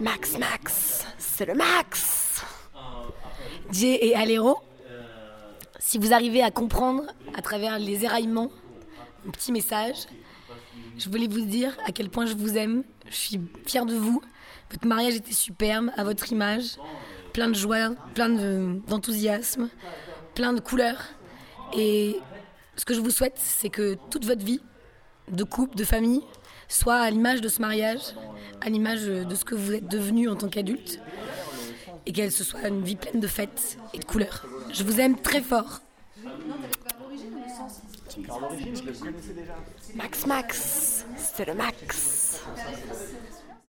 [0.00, 2.42] Max, Max, c'est le Max.
[3.72, 4.58] Jay et Alero,
[5.78, 8.50] si vous arrivez à comprendre à travers les éraillements
[9.24, 10.06] mon petit message,
[10.96, 12.84] je voulais vous dire à quel point je vous aime.
[13.08, 14.22] Je suis fière de vous.
[14.70, 16.76] Votre mariage était superbe, à votre image.
[17.32, 19.68] Plein de joie, plein de- d'enthousiasme,
[20.34, 21.02] plein de couleurs.
[21.76, 22.18] Et
[22.76, 24.60] ce que je vous souhaite, c'est que toute votre vie,
[25.30, 26.22] de couple, de famille,
[26.68, 28.00] soit à l'image de ce mariage,
[28.60, 31.00] à l'image de ce que vous êtes devenu en tant qu'adulte,
[32.06, 34.46] et qu'elle se soit une vie pleine de fêtes et de couleurs.
[34.72, 35.80] Je vous aime très fort.
[39.94, 42.42] Max Max, c'est le Max.